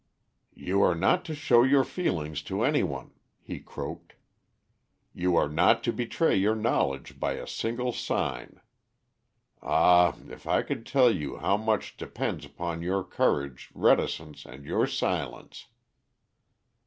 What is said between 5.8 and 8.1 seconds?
to betray your knowledge by a single